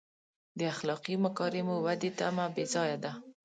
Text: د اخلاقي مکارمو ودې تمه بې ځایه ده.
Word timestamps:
د 0.57 0.59
اخلاقي 0.73 1.15
مکارمو 1.25 1.75
ودې 1.85 2.09
تمه 2.19 2.45
بې 2.53 2.65
ځایه 2.73 2.97
ده. 3.03 3.11